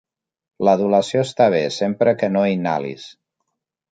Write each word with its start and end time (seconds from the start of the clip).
L'adulació 0.67 1.19
està 1.25 1.47
bé, 1.55 1.59
sempre 1.77 2.15
que 2.21 2.31
no 2.37 2.43
inhalis. 2.53 3.07